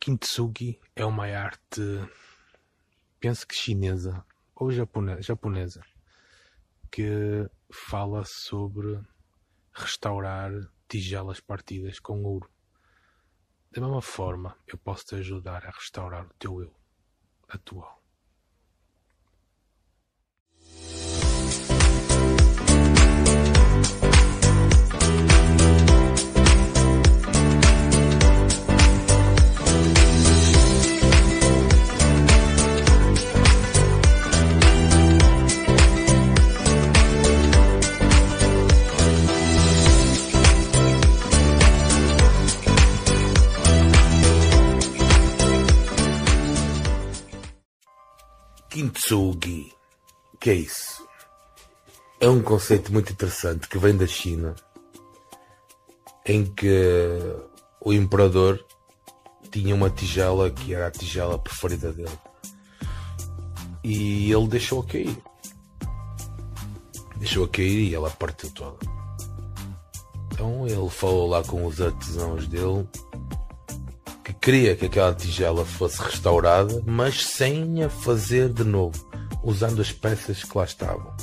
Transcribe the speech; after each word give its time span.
Kintsugi 0.00 0.80
é 0.96 1.04
uma 1.04 1.26
arte, 1.26 1.82
penso 3.20 3.46
que 3.46 3.54
chinesa 3.54 4.24
ou 4.54 4.72
japonesa, 4.72 5.20
japonesa 5.20 5.82
que 6.90 7.46
fala 7.70 8.24
sobre 8.24 8.98
restaurar 9.74 10.50
tigelas 10.88 11.38
partidas 11.38 12.00
com 12.00 12.22
ouro. 12.22 12.50
Da 13.70 13.82
mesma 13.82 14.00
forma, 14.00 14.56
eu 14.66 14.78
posso 14.78 15.04
te 15.04 15.16
ajudar 15.16 15.66
a 15.66 15.70
restaurar 15.70 16.24
o 16.24 16.34
teu 16.38 16.62
eu 16.62 16.74
atual. 17.46 17.99
Kintsugi. 48.70 49.72
Que 50.38 50.50
é 50.50 50.54
isso? 50.54 51.04
É 52.20 52.28
um 52.28 52.40
conceito 52.40 52.92
muito 52.92 53.12
interessante 53.12 53.68
que 53.68 53.76
vem 53.78 53.96
da 53.96 54.06
China, 54.06 54.54
em 56.24 56.44
que 56.44 57.10
o 57.80 57.92
imperador 57.92 58.64
tinha 59.50 59.74
uma 59.74 59.90
tigela 59.90 60.48
que 60.50 60.72
era 60.72 60.86
a 60.86 60.90
tigela 60.90 61.36
preferida 61.36 61.92
dele. 61.92 62.18
E 63.82 64.30
ele 64.30 64.46
deixou-a 64.46 64.86
cair. 64.86 65.18
Deixou-a 67.16 67.48
cair 67.48 67.88
e 67.88 67.94
ela 67.94 68.10
partiu 68.10 68.50
toda. 68.52 68.78
Então 70.32 70.66
ele 70.68 70.88
falou 70.90 71.28
lá 71.28 71.42
com 71.42 71.66
os 71.66 71.80
artesãos 71.80 72.46
dele 72.46 72.88
queria 74.40 74.74
que 74.74 74.86
aquela 74.86 75.14
tigela 75.14 75.64
fosse 75.64 76.00
restaurada, 76.02 76.82
mas 76.86 77.26
sem 77.26 77.84
a 77.84 77.90
fazer 77.90 78.48
de 78.48 78.64
novo, 78.64 79.08
usando 79.42 79.82
as 79.82 79.92
peças 79.92 80.42
que 80.42 80.56
lá 80.56 80.64
estavam. 80.64 81.14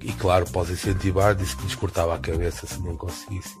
E 0.00 0.12
claro, 0.12 0.46
após 0.48 0.70
incentivar, 0.70 1.34
disse 1.34 1.56
que 1.56 1.64
lhes 1.64 1.74
cortava 1.74 2.14
a 2.14 2.18
cabeça 2.18 2.66
se 2.66 2.80
não 2.80 2.96
conseguissem. 2.96 3.60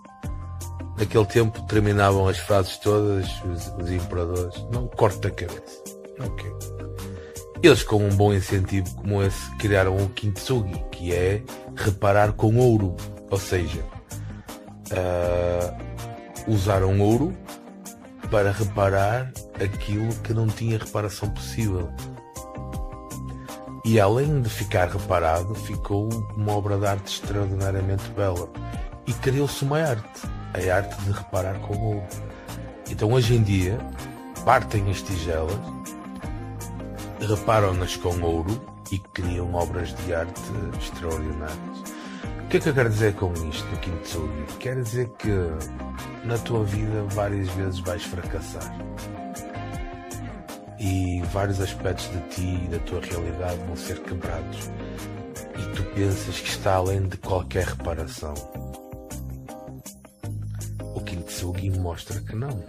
Naquele 0.98 1.26
tempo 1.26 1.62
terminavam 1.66 2.28
as 2.28 2.38
frases 2.38 2.76
todas, 2.78 3.26
os, 3.44 3.66
os 3.82 3.90
imperadores, 3.90 4.54
não 4.72 4.86
corta 4.86 5.28
a 5.28 5.30
cabeça. 5.30 5.82
Ok. 6.20 6.52
Eles, 7.62 7.82
com 7.84 8.04
um 8.04 8.10
bom 8.10 8.34
incentivo 8.34 8.92
como 8.96 9.22
esse, 9.22 9.50
criaram 9.56 9.96
o 9.96 10.08
Kintsugi, 10.10 10.84
que 10.90 11.12
é 11.12 11.42
reparar 11.76 12.32
com 12.32 12.56
ouro. 12.56 12.96
Ou 13.30 13.38
seja, 13.38 13.80
uh, 14.90 16.52
usaram 16.52 17.00
ouro 17.00 17.32
para 18.32 18.50
reparar 18.50 19.30
aquilo 19.62 20.08
que 20.22 20.32
não 20.32 20.46
tinha 20.46 20.78
reparação 20.78 21.28
possível. 21.28 21.92
E 23.84 24.00
além 24.00 24.40
de 24.40 24.48
ficar 24.48 24.88
reparado, 24.88 25.54
ficou 25.54 26.08
uma 26.34 26.52
obra 26.52 26.78
de 26.78 26.86
arte 26.86 27.12
extraordinariamente 27.12 28.08
bela. 28.12 28.48
E 29.06 29.12
criou-se 29.12 29.62
uma 29.62 29.82
arte, 29.82 30.22
a 30.54 30.74
arte 30.74 30.98
de 31.02 31.12
reparar 31.12 31.58
com 31.60 31.76
ouro. 31.76 32.06
Então 32.90 33.12
hoje 33.12 33.34
em 33.36 33.42
dia, 33.42 33.78
partem 34.46 34.90
as 34.90 35.02
tigelas, 35.02 35.60
reparam-nas 37.20 37.96
com 37.96 38.18
ouro 38.22 38.58
e 38.90 38.98
criam 38.98 39.52
obras 39.52 39.94
de 39.94 40.14
arte 40.14 40.40
extraordinárias. 40.80 41.82
O 42.52 42.54
que 42.54 42.58
é 42.58 42.60
que 42.60 42.68
eu 42.68 42.74
quero 42.74 42.90
dizer 42.90 43.14
com 43.14 43.32
isto, 43.48 43.80
Kintsugi? 43.80 44.58
Quero 44.60 44.82
dizer 44.82 45.08
que 45.12 45.30
na 46.22 46.36
tua 46.36 46.62
vida 46.64 47.02
várias 47.04 47.48
vezes 47.48 47.80
vais 47.80 48.04
fracassar. 48.04 48.76
E 50.78 51.22
vários 51.32 51.62
aspectos 51.62 52.10
de 52.10 52.20
ti 52.28 52.62
e 52.62 52.68
da 52.68 52.78
tua 52.80 53.00
realidade 53.00 53.56
vão 53.66 53.74
ser 53.74 54.02
quebrados. 54.02 54.70
E 55.58 55.74
tu 55.74 55.82
pensas 55.94 56.40
que 56.40 56.48
está 56.50 56.74
além 56.74 57.08
de 57.08 57.16
qualquer 57.16 57.68
reparação. 57.68 58.34
O 60.94 61.00
Kintsugi 61.00 61.70
mostra 61.70 62.20
que 62.20 62.36
não. 62.36 62.62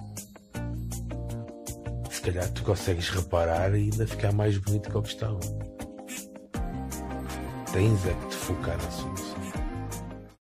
Se 2.10 2.22
calhar 2.22 2.50
tu 2.54 2.64
consegues 2.64 3.10
reparar 3.10 3.76
e 3.76 3.92
ainda 3.92 4.08
ficar 4.08 4.32
mais 4.32 4.58
bonito 4.58 4.90
que 4.90 4.98
o 4.98 5.02
que 5.02 5.10
estava. 5.10 5.40
Tens 7.74 8.06
é 8.06 8.14
que 8.14 8.28
te 8.28 8.36
focar 8.38 8.78
na 8.78 8.90
solução. 8.90 9.63